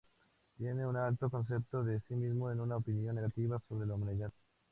Tiene 0.57 0.83
un 0.87 0.97
alto 0.97 1.29
concepto 1.29 1.83
de 1.83 2.01
sí 2.07 2.15
mismo 2.15 2.51
y 2.51 2.57
una 2.57 2.77
opinión 2.77 3.13
negativa 3.13 3.61
sobre 3.69 3.85
la 3.85 3.93
humanidad. 3.93 4.31